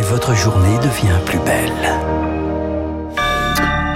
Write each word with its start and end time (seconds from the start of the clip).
et 0.00 0.02
votre 0.02 0.34
journée 0.34 0.78
devient 0.78 1.18
plus 1.26 1.38
belle. 1.40 1.70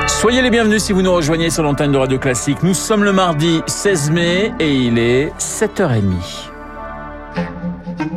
Soyez 0.07 0.43
les 0.43 0.51
bienvenus 0.51 0.83
si 0.83 0.93
vous 0.93 1.01
nous 1.01 1.13
rejoignez 1.13 1.49
sur 1.49 1.63
l'antenne 1.63 1.93
de 1.93 1.97
Radio 1.97 2.19
Classique. 2.19 2.63
Nous 2.63 2.75
sommes 2.75 3.05
le 3.05 3.13
mardi 3.13 3.63
16 3.67 4.11
mai 4.11 4.53
et 4.61 4.71
il 4.71 4.99
est 4.99 5.33
7h30. 5.39 6.51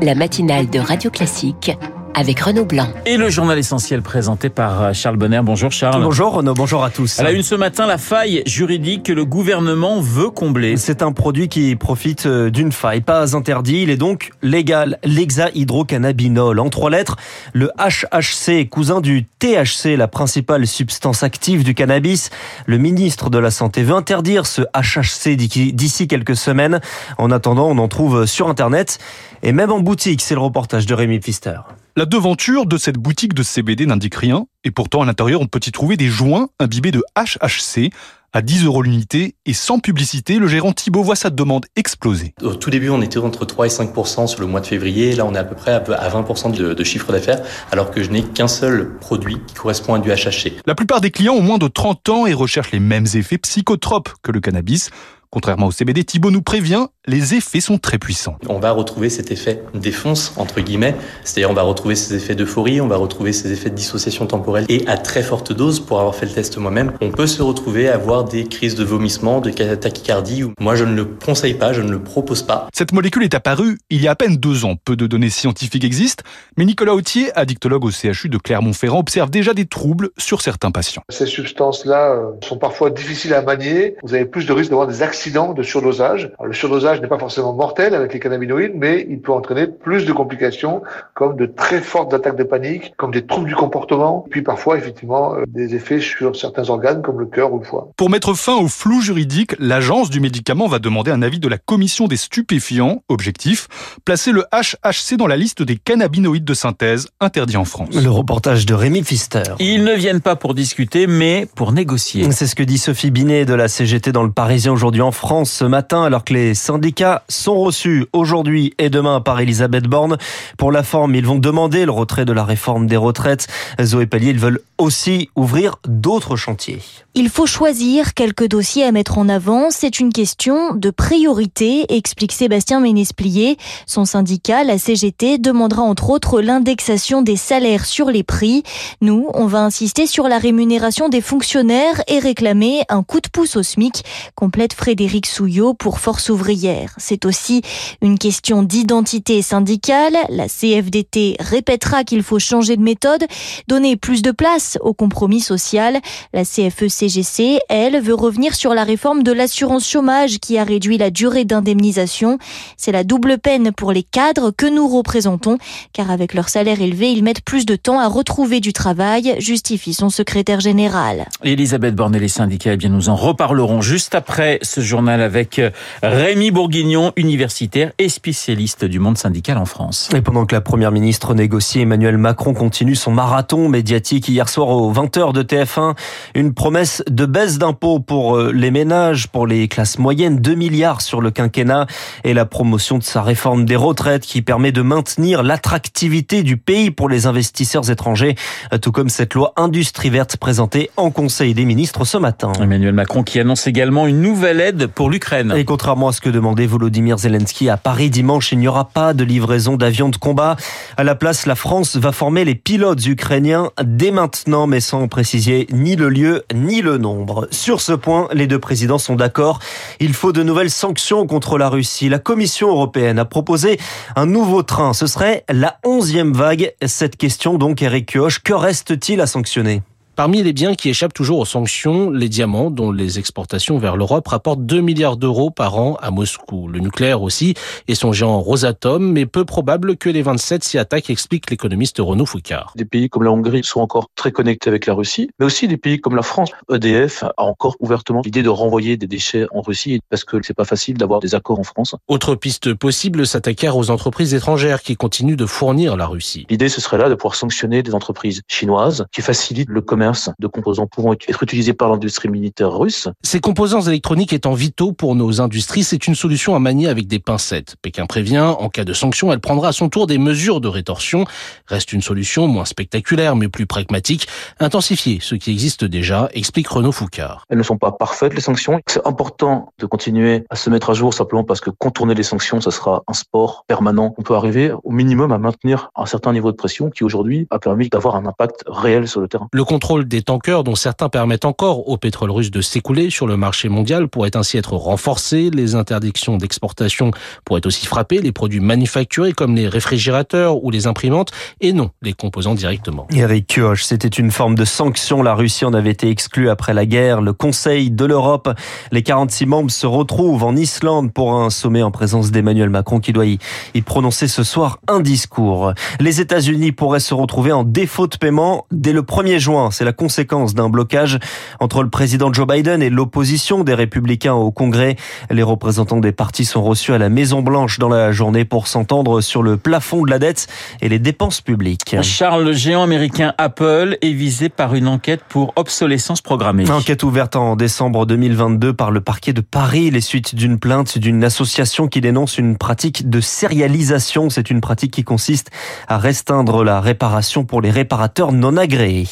La 0.01 0.15
matinale 0.15 0.69
de 0.69 0.79
Radio 0.79 1.09
Classique 1.09 1.71
avec 2.17 2.39
Renaud 2.39 2.65
Blanc. 2.65 2.87
Et 3.05 3.15
le 3.15 3.29
journal 3.29 3.59
essentiel 3.59 4.01
présenté 4.01 4.49
par 4.49 4.81
euh, 4.81 4.93
Charles 4.93 5.17
Bonner. 5.17 5.41
Bonjour 5.43 5.71
Charles. 5.71 6.01
Bonjour 6.01 6.33
Renaud, 6.33 6.55
bonjour 6.55 6.83
à 6.83 6.89
tous. 6.89 7.19
À 7.19 7.23
la 7.23 7.31
une 7.31 7.43
ce 7.43 7.53
matin, 7.53 7.85
la 7.85 7.99
faille 7.99 8.41
juridique 8.47 9.03
que 9.03 9.13
le 9.13 9.23
gouvernement 9.23 10.01
veut 10.01 10.31
combler. 10.31 10.77
C'est 10.77 11.03
un 11.03 11.11
produit 11.11 11.47
qui 11.47 11.75
profite 11.75 12.25
euh, 12.25 12.49
d'une 12.49 12.71
faille, 12.71 13.01
pas 13.01 13.35
interdit, 13.35 13.83
il 13.83 13.91
est 13.91 13.97
donc 13.97 14.31
légal. 14.41 14.97
L'hexahydrocannabinol. 15.03 16.59
En 16.59 16.69
trois 16.69 16.89
lettres, 16.89 17.17
le 17.53 17.69
HHC, 17.77 18.67
cousin 18.67 18.99
du 18.99 19.27
THC, 19.37 19.95
la 19.95 20.07
principale 20.07 20.65
substance 20.65 21.21
active 21.21 21.63
du 21.63 21.75
cannabis. 21.75 22.31
Le 22.65 22.79
ministre 22.79 23.29
de 23.29 23.37
la 23.37 23.51
Santé 23.51 23.83
veut 23.83 23.93
interdire 23.93 24.47
ce 24.47 24.63
HHC 24.73 25.35
d'ici 25.35 26.07
quelques 26.07 26.35
semaines. 26.35 26.81
En 27.19 27.29
attendant, 27.29 27.67
on 27.67 27.77
en 27.77 27.87
trouve 27.87 28.25
sur 28.25 28.49
Internet 28.49 28.97
et 29.43 29.51
même 29.51 29.71
en 29.71 29.81
boutique. 29.81 30.23
C'est 30.23 30.33
le 30.33 30.41
reportage 30.41 30.87
de 30.87 30.95
Rémi 30.95 31.19
Pfister. 31.19 31.59
La 31.97 32.05
devanture 32.05 32.67
de 32.67 32.77
cette 32.77 32.99
boutique 32.99 33.33
de 33.33 33.41
CBD 33.41 33.87
n'indique 33.87 34.13
rien, 34.13 34.45
et 34.63 34.69
pourtant 34.69 35.01
à 35.01 35.05
l'intérieur 35.07 35.41
on 35.41 35.47
peut 35.47 35.59
y 35.65 35.71
trouver 35.71 35.97
des 35.97 36.09
joints 36.09 36.49
imbibés 36.59 36.91
de 36.91 37.01
HHC 37.17 37.89
à 38.33 38.43
10 38.43 38.65
euros 38.65 38.83
l'unité 38.83 39.33
et 39.47 39.53
sans 39.53 39.79
publicité, 39.79 40.37
le 40.37 40.47
gérant 40.47 40.73
Thibault 40.73 41.01
voit 41.01 41.15
sa 41.15 41.31
demande 41.31 41.65
exploser. 41.75 42.35
Au 42.43 42.53
tout 42.53 42.69
début, 42.69 42.89
on 42.89 43.01
était 43.01 43.17
entre 43.17 43.45
3 43.45 43.65
et 43.65 43.69
5% 43.69 44.27
sur 44.27 44.41
le 44.41 44.45
mois 44.45 44.59
de 44.59 44.67
février. 44.67 45.15
Là, 45.15 45.25
on 45.25 45.33
est 45.33 45.39
à 45.39 45.43
peu 45.43 45.55
près 45.55 45.71
à 45.71 45.79
20 45.79 46.51
de, 46.51 46.75
de 46.75 46.83
chiffre 46.83 47.11
d'affaires, 47.11 47.41
alors 47.71 47.89
que 47.89 48.03
je 48.03 48.11
n'ai 48.11 48.21
qu'un 48.21 48.47
seul 48.47 48.97
produit 48.99 49.37
qui 49.47 49.55
correspond 49.55 49.95
à 49.95 49.99
du 49.99 50.09
HHC. 50.09 50.53
La 50.67 50.75
plupart 50.75 51.01
des 51.01 51.09
clients 51.09 51.33
ont 51.33 51.41
moins 51.41 51.57
de 51.57 51.67
30 51.67 52.09
ans 52.09 52.27
et 52.27 52.35
recherchent 52.35 52.73
les 52.73 52.79
mêmes 52.79 53.07
effets 53.15 53.39
psychotropes 53.39 54.09
que 54.21 54.31
le 54.31 54.39
cannabis. 54.39 54.91
Contrairement 55.29 55.67
au 55.67 55.71
CBD, 55.71 56.03
Thibault 56.05 56.31
nous 56.31 56.41
prévient, 56.41 56.87
les 57.05 57.35
effets 57.35 57.59
sont 57.59 57.77
très 57.77 57.97
puissants. 57.97 58.37
On 58.47 58.59
va 58.59 58.71
retrouver 58.71 59.09
cet 59.09 59.31
effet 59.31 59.61
défonce, 59.73 60.33
entre 60.37 60.61
guillemets, 60.61 60.95
c'est-à-dire 61.23 61.51
on 61.51 61.53
va 61.53 61.63
retrouver 61.63 61.95
ces 61.95 62.15
effets 62.15 62.35
d'euphorie, 62.35 62.79
on 62.79 62.87
va 62.87 62.95
retrouver 62.95 63.33
ces 63.33 63.51
effets 63.51 63.69
de 63.69 63.75
dissociation 63.75 64.25
temporelle, 64.25 64.65
et 64.69 64.87
à 64.87 64.97
très 64.97 65.23
forte 65.23 65.51
dose, 65.51 65.81
pour 65.81 65.99
avoir 65.99 66.15
fait 66.15 66.25
le 66.25 66.31
test 66.31 66.57
moi-même, 66.57 66.93
on 67.01 67.11
peut 67.11 67.27
se 67.27 67.41
retrouver 67.41 67.89
à 67.89 67.95
avoir 67.95 68.23
des 68.23 68.45
crises 68.45 68.75
de 68.75 68.85
vomissement, 68.85 69.41
de 69.41 69.49
tachycardie. 69.51 70.45
Moi, 70.59 70.75
je 70.75 70.85
ne 70.85 70.95
le 70.95 71.05
conseille 71.05 71.55
pas, 71.55 71.73
je 71.73 71.81
ne 71.81 71.91
le 71.91 72.01
propose 72.01 72.43
pas. 72.43 72.67
Cette 72.73 72.93
molécule 72.93 73.23
est 73.23 73.35
apparue 73.35 73.77
il 73.89 74.01
y 74.01 74.07
a 74.07 74.11
à 74.11 74.15
peine 74.15 74.37
deux 74.37 74.63
ans. 74.63 74.75
Peu 74.85 74.95
de 74.95 75.07
données 75.07 75.29
scientifiques 75.29 75.83
existent, 75.83 76.23
mais 76.57 76.65
Nicolas 76.65 76.93
Autier, 76.93 77.37
addictologue 77.37 77.83
au 77.83 77.91
CHU 77.91 78.29
de 78.29 78.37
Clermont-Ferrand, 78.37 78.99
observe 78.99 79.29
déjà 79.29 79.53
des 79.53 79.65
troubles 79.65 80.09
sur 80.17 80.41
certains 80.41 80.71
patients. 80.71 81.03
Ces 81.09 81.25
substances-là 81.25 82.11
euh, 82.11 82.31
sont 82.43 82.57
parfois 82.57 82.89
difficiles 82.89 83.33
à 83.33 83.41
manier. 83.41 83.95
Vous 84.03 84.13
avez 84.13 84.25
plus 84.25 84.45
de 84.45 84.53
risques 84.53 84.69
d'avoir 84.69 84.87
des 84.87 85.01
accidents 85.01 85.16
de 85.55 85.63
surdosage. 85.63 86.31
le 86.43 86.53
surdosage 86.53 87.01
n'est 87.01 87.07
pas 87.07 87.19
forcément 87.19 87.53
mortel 87.53 87.95
avec 87.95 88.13
les 88.13 88.19
cannabinoïdes, 88.19 88.73
mais 88.75 89.05
il 89.09 89.19
peut 89.19 89.31
entraîner 89.31 89.67
plus 89.67 90.05
de 90.05 90.13
complications 90.13 90.83
comme 91.13 91.35
de 91.35 91.45
très 91.45 91.81
fortes 91.81 92.13
attaques 92.13 92.37
de 92.37 92.43
panique, 92.43 92.93
comme 92.97 93.11
des 93.11 93.25
troubles 93.25 93.49
du 93.49 93.55
comportement, 93.55 94.25
puis 94.29 94.41
parfois 94.41 94.77
effectivement 94.77 95.35
euh, 95.35 95.43
des 95.47 95.75
effets 95.75 95.99
sur 95.99 96.35
certains 96.35 96.69
organes 96.69 97.01
comme 97.01 97.19
le 97.19 97.25
cœur 97.25 97.51
ou 97.51 97.59
le 97.59 97.65
foie. 97.65 97.89
Pour 97.97 98.09
mettre 98.09 98.33
fin 98.33 98.55
au 98.55 98.67
flou 98.67 99.01
juridique, 99.01 99.55
l'agence 99.59 100.09
du 100.09 100.19
médicament 100.19 100.67
va 100.67 100.79
demander 100.79 101.11
un 101.11 101.21
avis 101.21 101.39
de 101.39 101.47
la 101.47 101.57
commission 101.57 102.07
des 102.07 102.17
stupéfiants. 102.17 103.01
Objectif, 103.09 103.67
placer 104.05 104.31
le 104.31 104.45
HHC 104.53 105.17
dans 105.17 105.27
la 105.27 105.35
liste 105.35 105.61
des 105.63 105.75
cannabinoïdes 105.75 106.45
de 106.45 106.53
synthèse 106.53 107.09
interdits 107.19 107.57
en 107.57 107.65
France. 107.65 107.95
Le 107.95 108.09
reportage 108.09 108.65
de 108.65 108.73
Rémi 108.73 109.01
Pfister. 109.01 109.43
Ils 109.59 109.83
ne 109.83 109.93
viennent 109.93 110.21
pas 110.21 110.35
pour 110.35 110.53
discuter, 110.53 111.07
mais 111.07 111.47
pour 111.55 111.71
négocier. 111.71 112.31
C'est 112.31 112.47
ce 112.47 112.55
que 112.55 112.63
dit 112.63 112.77
Sophie 112.77 113.11
Binet 113.11 113.45
de 113.45 113.53
la 113.53 113.67
CGT 113.67 114.11
dans 114.11 114.23
le 114.23 114.31
Parisien 114.31 114.71
aujourd'hui 114.71 115.01
en 115.07 115.11
France 115.13 115.51
ce 115.51 115.63
matin, 115.63 116.03
alors 116.03 116.25
que 116.25 116.33
les 116.33 116.53
syndicats 116.53 117.23
sont 117.29 117.55
reçus 117.55 118.07
aujourd'hui 118.11 118.73
et 118.77 118.89
demain 118.89 119.21
par 119.21 119.39
Elisabeth 119.39 119.85
Borne. 119.85 120.17
Pour 120.57 120.69
la 120.69 120.83
forme, 120.83 121.15
ils 121.15 121.25
vont 121.25 121.39
demander 121.39 121.85
le 121.85 121.91
retrait 121.91 122.25
de 122.25 122.33
la 122.33 122.43
réforme 122.43 122.87
des 122.87 122.97
retraites. 122.97 123.47
Zoé 123.81 124.05
Pallier, 124.05 124.31
ils 124.31 124.39
veulent 124.39 124.59
aussi 124.77 125.29
ouvrir 125.35 125.77
d'autres 125.87 126.35
chantiers. 126.35 126.79
Il 127.15 127.29
faut 127.29 127.47
choisir 127.47 128.13
quelques 128.13 128.47
dossiers 128.47 128.83
à 128.83 128.91
mettre 128.91 129.17
en 129.17 129.29
avant. 129.29 129.71
C'est 129.71 129.99
une 129.99 130.11
question 130.11 130.75
de 130.75 130.91
priorité, 130.91 131.85
explique 131.95 132.33
Sébastien 132.33 132.79
Ménesplier. 132.81 133.57
Son 133.87 134.05
syndicat, 134.05 134.63
la 134.63 134.77
CGT, 134.77 135.37
demandera 135.39 135.81
entre 135.81 136.09
autres 136.09 136.41
l'indexation 136.41 137.21
des 137.21 137.37
salaires 137.37 137.85
sur 137.85 138.11
les 138.11 138.23
prix. 138.23 138.63
Nous, 139.01 139.29
on 139.33 139.47
va 139.47 139.63
insister 139.63 140.05
sur 140.05 140.27
la 140.27 140.37
rémunération 140.37 141.07
des 141.07 141.21
fonctionnaires 141.21 142.03
et 142.07 142.19
réclamer 142.19 142.81
un 142.89 143.03
coup 143.03 143.21
de 143.21 143.29
pouce 143.29 143.55
au 143.55 143.63
SMIC, 143.63 144.03
complète 144.35 144.73
Frédéric 144.73 144.96
Souillot 145.25 145.73
pour 145.73 145.99
Force 145.99 146.29
ouvrière. 146.29 146.93
C'est 146.97 147.25
aussi 147.25 147.61
une 148.01 148.17
question 148.17 148.63
d'identité 148.63 149.41
syndicale. 149.41 150.15
La 150.29 150.47
CFDT 150.47 151.37
répétera 151.39 152.03
qu'il 152.03 152.23
faut 152.23 152.39
changer 152.39 152.77
de 152.77 152.81
méthode, 152.81 153.25
donner 153.67 153.95
plus 153.95 154.21
de 154.21 154.31
place 154.31 154.77
au 154.81 154.93
compromis 154.93 155.39
social. 155.39 155.99
La 156.33 156.43
CFE-CGC, 156.43 157.59
elle, 157.69 158.01
veut 158.01 158.13
revenir 158.13 158.55
sur 158.55 158.73
la 158.73 158.83
réforme 158.83 159.23
de 159.23 159.31
l'assurance 159.31 159.87
chômage 159.87 160.39
qui 160.39 160.57
a 160.57 160.63
réduit 160.63 160.97
la 160.97 161.11
durée 161.11 161.45
d'indemnisation. 161.45 162.37
C'est 162.77 162.91
la 162.91 163.03
double 163.03 163.37
peine 163.37 163.71
pour 163.71 163.91
les 163.91 164.03
cadres 164.03 164.51
que 164.51 164.65
nous 164.65 164.87
représentons, 164.87 165.57
car 165.93 166.11
avec 166.11 166.33
leur 166.33 166.49
salaire 166.49 166.81
élevé, 166.81 167.11
ils 167.11 167.23
mettent 167.23 167.43
plus 167.43 167.65
de 167.65 167.75
temps 167.75 167.99
à 167.99 168.07
retrouver 168.07 168.59
du 168.59 168.73
travail, 168.73 169.35
justifie 169.39 169.93
son 169.93 170.09
secrétaire 170.09 170.59
général. 170.59 171.25
Elisabeth 171.43 171.95
Borne 171.95 172.15
et 172.15 172.19
les 172.19 172.27
syndicats, 172.27 172.73
eh 172.73 172.77
bien, 172.77 172.89
nous 172.89 173.09
en 173.09 173.15
reparlerons 173.15 173.81
juste 173.81 174.15
après 174.15 174.59
ce 174.61 174.81
journal 174.87 175.21
avec 175.21 175.59
euh, 175.59 175.69
Rémi 176.01 176.49
Bourguignon, 176.49 177.11
universitaire 177.15 177.91
et 177.99 178.09
spécialiste 178.09 178.85
du 178.85 178.99
monde 178.99 179.17
syndical 179.17 179.57
en 179.57 179.65
France. 179.65 180.09
Et 180.15 180.21
pendant 180.21 180.45
que 180.45 180.55
la 180.55 180.61
première 180.61 180.91
ministre 180.91 181.35
négocie, 181.35 181.81
Emmanuel 181.81 182.17
Macron 182.17 182.53
continue 182.53 182.95
son 182.95 183.11
marathon 183.11 183.69
médiatique 183.69 184.27
hier 184.29 184.49
soir 184.49 184.69
aux 184.69 184.91
20h 184.91 185.33
de 185.33 185.43
TF1. 185.43 185.95
Une 186.33 186.53
promesse 186.53 187.03
de 187.09 187.25
baisse 187.25 187.59
d'impôts 187.59 187.99
pour 187.99 188.37
euh, 188.37 188.51
les 188.51 188.71
ménages, 188.71 189.27
pour 189.27 189.45
les 189.45 189.67
classes 189.67 189.99
moyennes, 189.99 190.37
2 190.37 190.55
milliards 190.55 191.01
sur 191.01 191.21
le 191.21 191.29
quinquennat 191.29 191.85
et 192.23 192.33
la 192.33 192.45
promotion 192.45 192.97
de 192.97 193.03
sa 193.03 193.21
réforme 193.21 193.65
des 193.65 193.75
retraites 193.75 194.23
qui 194.23 194.41
permet 194.41 194.71
de 194.71 194.81
maintenir 194.81 195.43
l'attractivité 195.43 196.43
du 196.43 196.57
pays 196.57 196.89
pour 196.89 197.09
les 197.09 197.27
investisseurs 197.27 197.91
étrangers, 197.91 198.35
tout 198.81 198.91
comme 198.91 199.09
cette 199.09 199.33
loi 199.33 199.53
industrie 199.57 200.09
verte 200.09 200.37
présentée 200.37 200.89
en 200.95 201.11
Conseil 201.11 201.53
des 201.53 201.65
ministres 201.65 202.05
ce 202.05 202.17
matin. 202.17 202.53
Emmanuel 202.61 202.93
Macron 202.93 203.23
qui 203.23 203.39
annonce 203.39 203.67
également 203.67 204.07
une 204.07 204.21
nouvelle 204.21 204.61
aide 204.61 204.76
pour 204.85 205.09
l'Ukraine. 205.09 205.53
Et 205.55 205.65
contrairement 205.65 206.09
à 206.09 206.11
ce 206.11 206.21
que 206.21 206.29
demandait 206.29 206.67
Volodymyr 206.67 207.17
Zelensky 207.17 207.69
à 207.69 207.77
Paris 207.77 208.09
dimanche, 208.09 208.51
il 208.51 208.59
n'y 208.59 208.67
aura 208.67 208.85
pas 208.85 209.13
de 209.13 209.23
livraison 209.23 209.75
d'avions 209.75 210.09
de 210.09 210.17
combat. 210.17 210.55
À 210.95 211.03
la 211.03 211.15
place, 211.15 211.45
la 211.45 211.55
France 211.55 211.95
va 211.95 212.11
former 212.11 212.45
les 212.45 212.55
pilotes 212.55 213.05
ukrainiens 213.05 213.71
dès 213.83 214.11
maintenant, 214.11 214.67
mais 214.67 214.79
sans 214.79 215.07
préciser 215.07 215.67
ni 215.71 215.95
le 215.95 216.09
lieu 216.09 216.43
ni 216.53 216.81
le 216.81 216.97
nombre. 216.97 217.47
Sur 217.51 217.81
ce 217.81 217.93
point, 217.93 218.27
les 218.33 218.47
deux 218.47 218.59
présidents 218.59 218.99
sont 218.99 219.15
d'accord. 219.15 219.59
Il 219.99 220.13
faut 220.13 220.31
de 220.31 220.43
nouvelles 220.43 220.69
sanctions 220.69 221.25
contre 221.25 221.57
la 221.57 221.69
Russie. 221.69 222.09
La 222.09 222.19
Commission 222.19 222.69
européenne 222.69 223.19
a 223.19 223.25
proposé 223.25 223.79
un 224.15 224.25
nouveau 224.25 224.63
train. 224.63 224.93
Ce 224.93 225.07
serait 225.07 225.43
la 225.49 225.77
onzième 225.83 226.33
vague. 226.33 226.73
Cette 226.85 227.17
question 227.17 227.57
donc, 227.57 227.81
Eric 227.81 228.11
Kioch, 228.11 228.39
que 228.43 228.53
reste-t-il 228.53 229.21
à 229.21 229.27
sanctionner? 229.27 229.81
Parmi 230.17 230.41
les 230.41 230.51
biens 230.51 230.73
qui 230.73 230.89
échappent 230.89 231.13
toujours 231.13 231.37
aux 231.37 231.45
sanctions, 231.45 232.09
les 232.09 232.27
diamants, 232.27 232.71
dont 232.71 232.91
les 232.91 233.19
exportations 233.19 233.77
vers 233.77 233.95
l'Europe 233.95 234.27
rapportent 234.27 234.65
2 234.65 234.81
milliards 234.81 235.15
d'euros 235.15 235.51
par 235.51 235.77
an 235.77 235.95
à 236.01 236.09
Moscou. 236.09 236.67
Le 236.67 236.79
nucléaire 236.79 237.21
aussi, 237.21 237.53
et 237.87 237.93
son 237.93 238.13
géant 238.13 238.41
Rosatom, 238.41 239.11
mais 239.11 239.27
peu 239.27 239.45
probable 239.45 239.95
que 239.95 240.09
les 240.09 240.23
27 240.23 240.63
s'y 240.63 240.79
attaquent, 240.79 241.11
explique 241.11 241.51
l'économiste 241.51 241.99
Renaud 241.99 242.25
Foucard. 242.25 242.73
Des 242.75 242.83
pays 242.83 243.09
comme 243.09 243.21
la 243.25 243.31
Hongrie 243.31 243.63
sont 243.63 243.79
encore 243.79 244.09
très 244.15 244.31
connectés 244.31 244.71
avec 244.71 244.87
la 244.87 244.95
Russie, 244.95 245.29
mais 245.39 245.45
aussi 245.45 245.67
des 245.67 245.77
pays 245.77 246.01
comme 246.01 246.15
la 246.15 246.23
France. 246.23 246.49
EDF 246.73 247.21
a 247.21 247.43
encore 247.43 247.75
ouvertement 247.79 248.23
l'idée 248.25 248.41
de 248.41 248.49
renvoyer 248.49 248.97
des 248.97 249.05
déchets 249.05 249.45
en 249.53 249.61
Russie 249.61 249.99
parce 250.09 250.23
que 250.23 250.37
c'est 250.41 250.55
pas 250.55 250.65
facile 250.65 250.97
d'avoir 250.97 251.19
des 251.19 251.35
accords 251.35 251.59
en 251.59 251.63
France. 251.63 251.93
Autre 252.07 252.33
piste 252.33 252.73
possible, 252.73 253.27
s'attaquer 253.27 253.69
aux 253.69 253.91
entreprises 253.91 254.33
étrangères 254.33 254.81
qui 254.81 254.95
continuent 254.95 255.37
de 255.37 255.45
fournir 255.45 255.95
la 255.95 256.07
Russie. 256.07 256.47
L'idée, 256.49 256.69
ce 256.69 256.81
serait 256.81 256.97
là 256.97 257.07
de 257.07 257.13
pouvoir 257.13 257.35
sanctionner 257.35 257.83
des 257.83 257.93
entreprises 257.93 258.41
chinoises 258.47 259.05
qui 259.11 259.21
facilitent 259.21 259.69
le 259.69 259.81
commerce 259.81 260.06
commerce 260.07 260.29
de 260.39 260.47
composants 260.47 260.87
pouvant 260.87 261.13
être 261.13 261.43
utilisés 261.43 261.73
par 261.73 261.89
l'industrie 261.89 262.29
militaire 262.29 262.71
russe. 262.71 263.09
Ces 263.23 263.41
composants 263.41 263.81
électroniques 263.81 264.31
étant 264.31 264.53
vitaux 264.53 264.93
pour 264.93 265.15
nos 265.15 265.41
industries, 265.41 265.83
c'est 265.83 266.07
une 266.07 266.15
solution 266.15 266.55
à 266.55 266.59
manier 266.59 266.87
avec 266.87 267.07
des 267.07 267.19
pincettes. 267.19 267.75
Pékin 267.81 268.05
prévient, 268.05 268.53
en 268.57 268.69
cas 268.69 268.85
de 268.85 268.93
sanctions, 268.93 269.33
elle 269.33 269.41
prendra 269.41 269.69
à 269.69 269.71
son 269.73 269.89
tour 269.89 270.07
des 270.07 270.17
mesures 270.17 270.61
de 270.61 270.69
rétorsion. 270.69 271.25
Reste 271.65 271.91
une 271.91 272.01
solution 272.01 272.47
moins 272.47 272.63
spectaculaire 272.63 273.35
mais 273.35 273.49
plus 273.49 273.65
pragmatique, 273.65 274.27
intensifier 274.59 275.19
ce 275.21 275.35
qui 275.35 275.51
existe 275.51 275.83
déjà, 275.83 276.29
explique 276.33 276.69
Renaud 276.69 276.93
Foucard. 276.93 277.43
Elles 277.49 277.57
ne 277.57 277.63
sont 277.63 277.77
pas 277.77 277.91
parfaites 277.91 278.33
les 278.33 278.41
sanctions. 278.41 278.79
C'est 278.87 279.05
important 279.05 279.73
de 279.79 279.85
continuer 279.85 280.45
à 280.49 280.55
se 280.55 280.69
mettre 280.69 280.91
à 280.91 280.93
jour 280.93 281.13
simplement 281.13 281.43
parce 281.43 281.59
que 281.59 281.69
contourner 281.69 282.15
les 282.15 282.23
sanctions, 282.23 282.61
ça 282.61 282.71
sera 282.71 283.03
un 283.07 283.13
sport 283.13 283.65
permanent. 283.67 284.15
On 284.17 284.21
peut 284.21 284.35
arriver 284.35 284.71
au 284.83 284.91
minimum 284.91 285.33
à 285.33 285.37
maintenir 285.37 285.89
un 285.95 286.05
certain 286.05 286.31
niveau 286.31 286.51
de 286.51 286.57
pression 286.57 286.89
qui 286.89 287.03
aujourd'hui 287.03 287.47
a 287.49 287.59
permis 287.59 287.89
d'avoir 287.89 288.15
un 288.15 288.25
impact 288.25 288.63
réel 288.67 289.07
sur 289.07 289.19
le 289.19 289.27
terrain. 289.27 289.49
Le 289.51 289.65
contrôle 289.65 289.96
des 290.05 290.21
tankers 290.21 290.63
dont 290.63 290.75
certains 290.75 291.09
permettent 291.09 291.45
encore 291.45 291.87
au 291.89 291.97
pétrole 291.97 292.31
russe 292.31 292.51
de 292.51 292.61
s'écouler 292.61 293.09
sur 293.09 293.27
le 293.27 293.37
marché 293.37 293.69
mondial 293.69 294.07
pourrait 294.07 294.35
ainsi 294.35 294.57
être 294.57 294.73
renforcé. 294.73 295.49
Les 295.49 295.75
interdictions 295.75 296.37
d'exportation 296.37 297.11
pourraient 297.45 297.65
aussi 297.65 297.85
frapper 297.85 298.21
les 298.21 298.31
produits 298.31 298.59
manufacturés 298.59 299.33
comme 299.33 299.55
les 299.55 299.67
réfrigérateurs 299.67 300.63
ou 300.63 300.71
les 300.71 300.87
imprimantes 300.87 301.31
et 301.61 301.73
non 301.73 301.91
les 302.01 302.13
composants 302.13 302.55
directement. 302.55 303.07
Eric 303.13 303.47
Kioch, 303.47 303.83
c'était 303.83 304.07
une 304.07 304.31
forme 304.31 304.55
de 304.55 304.65
sanction. 304.65 305.23
La 305.23 305.35
Russie 305.35 305.65
en 305.65 305.73
avait 305.73 305.91
été 305.91 306.09
exclue 306.09 306.49
après 306.49 306.73
la 306.73 306.85
guerre. 306.85 307.21
Le 307.21 307.33
Conseil 307.33 307.91
de 307.91 308.05
l'Europe, 308.05 308.49
les 308.91 309.03
46 309.03 309.45
membres 309.45 309.71
se 309.71 309.87
retrouvent 309.87 310.43
en 310.43 310.55
Islande 310.55 311.13
pour 311.13 311.33
un 311.33 311.49
sommet 311.49 311.81
en 311.81 311.91
présence 311.91 312.31
d'Emmanuel 312.31 312.69
Macron 312.69 312.99
qui 312.99 313.13
doit 313.13 313.25
y, 313.25 313.39
y 313.73 313.81
prononcer 313.81 314.27
ce 314.27 314.43
soir 314.43 314.79
un 314.87 314.99
discours. 314.99 315.73
Les 315.99 316.21
États-Unis 316.21 316.71
pourraient 316.71 316.99
se 316.99 317.13
retrouver 317.13 317.51
en 317.51 317.63
défaut 317.63 318.07
de 318.07 318.17
paiement 318.17 318.65
dès 318.71 318.93
le 318.93 319.01
1er 319.01 319.39
juin. 319.39 319.69
C'est 319.71 319.85
la 319.87 319.93
conséquence 319.93 320.53
d'un 320.53 320.67
blocage 320.67 321.17
entre 321.61 321.81
le 321.81 321.89
président 321.89 322.33
Joe 322.33 322.45
Biden 322.45 322.81
et 322.81 322.89
l'opposition 322.89 323.63
des 323.63 323.73
républicains 323.73 324.33
au 324.33 324.51
Congrès. 324.51 324.97
Les 325.31 325.43
représentants 325.43 326.01
des 326.01 326.11
partis 326.11 326.43
sont 326.43 326.61
reçus 326.61 326.91
à 326.91 326.97
la 326.97 327.07
Maison 327.07 327.41
Blanche 327.41 327.79
dans 327.79 327.87
la 327.87 328.11
journée 328.11 328.43
pour 328.43 328.67
s'entendre 328.67 329.21
sur 329.21 329.43
le 329.43 329.55
plafond 329.55 330.03
de 330.03 330.09
la 330.09 330.19
dette 330.19 330.47
et 330.81 330.89
les 330.89 330.99
dépenses 330.99 331.39
publiques. 331.39 331.95
Charles, 332.01 332.43
le 332.43 332.51
géant 332.51 332.83
américain 332.83 333.33
Apple 333.37 333.97
est 334.01 334.11
visé 334.11 334.49
par 334.49 334.75
une 334.75 334.89
enquête 334.89 335.21
pour 335.29 335.53
obsolescence 335.55 336.19
programmée. 336.19 336.69
Enquête 336.69 337.03
ouverte 337.03 337.37
en 337.37 337.55
décembre 337.55 338.05
2022 338.05 338.73
par 338.73 338.91
le 338.91 338.99
parquet 338.99 339.31
de 339.31 339.39
Paris, 339.39 339.89
les 339.89 340.01
suites 340.01 340.35
d'une 340.35 340.59
plainte 340.59 340.97
d'une 340.97 341.23
association 341.23 341.87
qui 341.87 342.01
dénonce 342.01 342.37
une 342.37 342.57
pratique 342.57 343.09
de 343.09 343.21
sérialisation. 343.21 344.29
C'est 344.29 344.49
une 344.49 344.59
pratique 344.59 344.91
qui 344.91 345.05
consiste 345.05 345.49
à 345.87 345.97
restreindre 345.97 346.65
la 346.65 346.81
réparation 346.81 347.45
pour 347.45 347.61
les 347.61 347.71
réparateurs 347.71 348.33
non 348.33 348.57
agréés. 348.57 349.07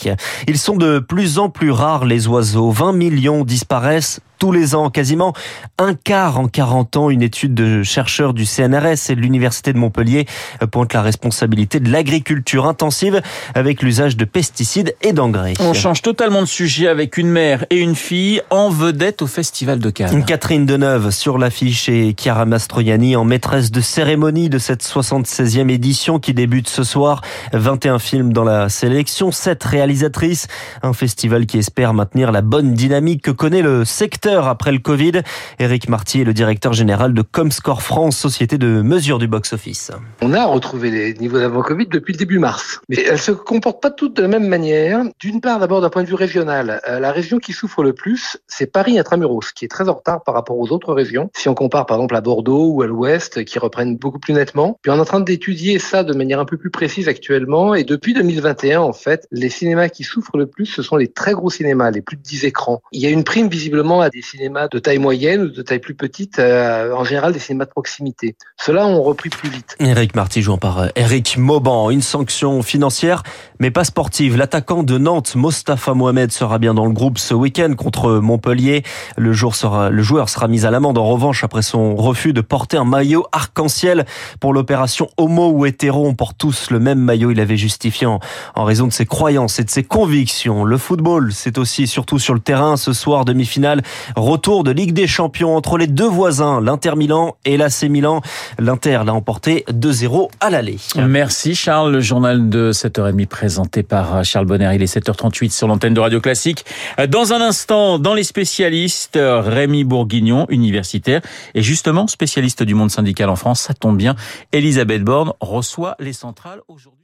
Ils 0.47 0.57
sont 0.65 0.77
de 0.77 0.97
plus 0.97 1.37
en 1.37 1.49
plus 1.49 1.69
rares 1.69 2.05
les 2.05 2.27
oiseaux. 2.27 2.71
20 2.71 2.93
millions 2.93 3.43
disparaissent 3.43 4.19
tous 4.37 4.51
les 4.51 4.75
ans, 4.75 4.89
quasiment 4.89 5.33
un 5.77 5.93
quart 5.93 6.39
en 6.39 6.47
40 6.47 6.97
ans. 6.97 7.09
Une 7.09 7.21
étude 7.21 7.53
de 7.53 7.83
chercheurs 7.83 8.33
du 8.33 8.45
CNRS 8.45 9.09
et 9.09 9.15
de 9.15 9.21
l'Université 9.21 9.73
de 9.73 9.77
Montpellier 9.77 10.25
pointe 10.71 10.93
la 10.93 11.01
responsabilité 11.01 11.79
de 11.79 11.91
l'agriculture 11.91 12.65
intensive 12.65 13.21
avec 13.53 13.81
l'usage 13.81 14.17
de 14.17 14.25
pesticides 14.25 14.95
et 15.01 15.13
d'engrais. 15.13 15.53
On 15.59 15.73
change 15.73 16.01
totalement 16.01 16.41
de 16.41 16.47
sujet 16.47 16.87
avec 16.87 17.17
une 17.17 17.29
mère 17.29 17.65
et 17.69 17.77
une 17.77 17.95
fille 17.95 18.41
en 18.49 18.69
vedette 18.69 19.21
au 19.21 19.27
Festival 19.27 19.79
de 19.79 19.89
Cannes. 19.89 20.25
Catherine 20.25 20.65
Deneuve 20.65 21.11
sur 21.11 21.37
l'affiche 21.37 21.87
et 21.89 22.15
Chiara 22.19 22.45
Mastroianni 22.45 23.15
en 23.15 23.23
maîtresse 23.23 23.71
de 23.71 23.81
cérémonie 23.81 24.49
de 24.49 24.57
cette 24.57 24.83
76e 24.83 25.69
édition 25.69 26.19
qui 26.19 26.33
débute 26.33 26.67
ce 26.67 26.83
soir. 26.83 27.21
21 27.53 27.99
films 27.99 28.33
dans 28.33 28.43
la 28.43 28.69
sélection, 28.69 29.31
7 29.31 29.63
réalisatrices. 29.63 30.47
Un 30.83 30.93
festival 30.93 31.45
qui 31.45 31.57
espère 31.57 31.93
maintenir 31.93 32.31
la 32.31 32.41
bonne 32.41 32.73
dynamique 32.73 33.21
que 33.21 33.31
connaît 33.31 33.61
le 33.61 33.85
secteur 33.85 34.24
après 34.25 34.71
le 34.71 34.79
Covid. 34.79 35.21
Éric 35.59 35.87
Marty 35.87 36.21
est 36.21 36.23
le 36.23 36.33
directeur 36.33 36.73
général 36.73 37.13
de 37.13 37.21
Comscore 37.21 37.81
France, 37.81 38.17
société 38.17 38.57
de 38.57 38.81
mesure 38.81 39.19
du 39.19 39.27
box-office. 39.27 39.91
On 40.21 40.33
a 40.33 40.45
retrouvé 40.45 40.89
les 40.89 41.13
niveaux 41.13 41.37
d'avant 41.37 41.61
Covid 41.61 41.87
depuis 41.87 42.13
le 42.13 42.17
début 42.17 42.39
mars. 42.39 42.81
Mais 42.89 43.01
elles 43.03 43.19
se 43.19 43.31
comportent 43.31 43.81
pas 43.81 43.91
toutes 43.91 44.15
de 44.15 44.23
la 44.23 44.27
même 44.27 44.47
manière. 44.47 45.03
D'une 45.19 45.41
part, 45.41 45.59
d'abord 45.59 45.81
d'un 45.81 45.89
point 45.89 46.03
de 46.03 46.07
vue 46.07 46.15
régional. 46.15 46.81
Euh, 46.89 46.99
la 46.99 47.11
région 47.11 47.37
qui 47.37 47.53
souffre 47.53 47.83
le 47.83 47.93
plus, 47.93 48.37
c'est 48.47 48.71
Paris 48.71 48.97
intramuros, 48.97 49.51
qui 49.53 49.65
est 49.65 49.69
très 49.69 49.89
en 49.89 49.93
retard 49.93 50.23
par 50.23 50.33
rapport 50.33 50.57
aux 50.57 50.71
autres 50.71 50.93
régions. 50.93 51.29
Si 51.35 51.47
on 51.47 51.53
compare 51.53 51.85
par 51.85 51.97
exemple 51.97 52.15
à 52.15 52.21
Bordeaux 52.21 52.69
ou 52.69 52.81
à 52.81 52.87
l'Ouest, 52.87 53.45
qui 53.45 53.59
reprennent 53.59 53.95
beaucoup 53.95 54.19
plus 54.19 54.33
nettement. 54.33 54.79
Puis 54.81 54.91
on 54.91 54.95
est 54.95 54.99
en 54.99 55.05
train 55.05 55.19
d'étudier 55.19 55.77
ça 55.77 56.03
de 56.03 56.13
manière 56.13 56.39
un 56.39 56.45
peu 56.45 56.57
plus 56.57 56.71
précise 56.71 57.07
actuellement. 57.07 57.75
Et 57.75 57.83
depuis 57.83 58.13
2021, 58.13 58.81
en 58.81 58.93
fait, 58.93 59.27
les 59.31 59.49
cinémas 59.49 59.89
qui 59.89 60.03
souffrent 60.03 60.37
le 60.37 60.47
plus, 60.47 60.65
ce 60.65 60.81
sont 60.81 60.95
les 60.95 61.07
très 61.07 61.33
gros 61.33 61.49
cinémas, 61.49 61.91
les 61.91 62.01
plus 62.01 62.17
de 62.17 62.21
10 62.21 62.45
écrans. 62.45 62.81
Il 62.91 63.01
y 63.01 63.05
a 63.05 63.09
une 63.09 63.23
prime 63.23 63.49
visiblement 63.49 64.01
à 64.01 64.09
des 64.15 64.21
cinémas 64.21 64.69
de 64.69 64.79
taille 64.79 64.97
moyenne 64.97 65.41
ou 65.41 65.47
de 65.49 65.61
taille 65.61 65.79
plus 65.79 65.93
petite, 65.93 66.39
euh, 66.39 66.93
en 66.93 67.03
général 67.03 67.33
des 67.33 67.39
cinémas 67.39 67.65
de 67.65 67.69
proximité. 67.69 68.37
Ceux-là 68.55 68.87
ont 68.87 69.03
repris 69.03 69.29
plus 69.29 69.49
vite. 69.49 69.75
Eric 69.81 70.15
Marty 70.15 70.41
jouant 70.41 70.57
par 70.57 70.79
euh, 70.79 70.87
Eric 70.95 71.37
Mauban. 71.37 71.89
Une 71.89 72.01
sanction 72.01 72.61
financière, 72.61 73.23
mais 73.59 73.71
pas 73.71 73.83
sportive. 73.83 74.37
L'attaquant 74.37 74.83
de 74.83 74.97
Nantes, 74.97 75.35
Mostafa 75.35 75.93
Mohamed, 75.93 76.31
sera 76.31 76.59
bien 76.59 76.73
dans 76.73 76.85
le 76.85 76.93
groupe 76.93 77.17
ce 77.17 77.33
week-end 77.33 77.73
contre 77.75 78.09
Montpellier. 78.13 78.83
Le, 79.17 79.33
jour 79.33 79.53
sera, 79.53 79.89
le 79.89 80.01
joueur 80.01 80.29
sera 80.29 80.47
mis 80.47 80.65
à 80.65 80.71
l'amende 80.71 80.97
en 80.97 81.05
revanche 81.05 81.43
après 81.43 81.61
son 81.61 81.97
refus 81.97 82.31
de 82.31 82.39
porter 82.39 82.77
un 82.77 82.85
maillot 82.85 83.25
arc-en-ciel 83.33 84.05
pour 84.39 84.53
l'opération 84.53 85.09
homo 85.17 85.51
ou 85.51 85.65
hétéro. 85.65 86.07
On 86.07 86.15
porte 86.15 86.37
tous 86.37 86.71
le 86.71 86.79
même 86.79 86.99
maillot. 86.99 87.31
Il 87.31 87.41
avait 87.41 87.57
justifié 87.57 88.07
en, 88.07 88.21
en 88.55 88.63
raison 88.63 88.87
de 88.87 88.93
ses 88.93 89.05
croyances 89.05 89.59
et 89.59 89.65
de 89.65 89.69
ses 89.69 89.83
convictions. 89.83 90.63
Le 90.63 90.77
football, 90.77 91.33
c'est 91.33 91.57
aussi 91.57 91.85
surtout 91.85 92.17
sur 92.17 92.33
le 92.33 92.39
terrain 92.39 92.77
ce 92.77 92.93
soir 92.93 93.25
demi-finale 93.25 93.83
Retour 94.15 94.63
de 94.63 94.71
Ligue 94.71 94.93
des 94.93 95.07
Champions 95.07 95.55
entre 95.55 95.77
les 95.77 95.87
deux 95.87 96.07
voisins, 96.07 96.61
l'Inter 96.61 96.95
Milan 96.95 97.35
et 97.45 97.57
l'AC 97.57 97.83
Milan. 97.83 98.21
L'Inter 98.59 99.01
l'a 99.05 99.13
emporté 99.13 99.65
2-0 99.69 100.29
à 100.39 100.49
l'aller. 100.49 100.77
Merci 100.95 101.55
Charles. 101.55 101.91
Le 101.91 101.99
journal 102.01 102.49
de 102.49 102.71
7h30 102.71 103.27
présenté 103.27 103.83
par 103.83 104.23
Charles 104.23 104.45
Bonner. 104.45 104.71
Il 104.75 104.81
est 104.81 104.93
7h38 104.93 105.51
sur 105.51 105.67
l'antenne 105.67 105.93
de 105.93 105.99
Radio 105.99 106.21
Classique. 106.21 106.65
Dans 107.07 107.33
un 107.33 107.41
instant, 107.41 107.99
dans 107.99 108.13
les 108.13 108.23
spécialistes, 108.23 109.19
Rémi 109.21 109.83
Bourguignon, 109.83 110.45
universitaire, 110.49 111.21
et 111.53 111.61
justement 111.61 112.07
spécialiste 112.07 112.63
du 112.63 112.75
monde 112.75 112.91
syndical 112.91 113.29
en 113.29 113.35
France. 113.35 113.61
Ça 113.61 113.73
tombe 113.73 113.97
bien. 113.97 114.15
Elisabeth 114.51 115.03
Borne 115.03 115.33
reçoit 115.39 115.95
les 115.99 116.13
centrales 116.13 116.61
aujourd'hui. 116.67 116.94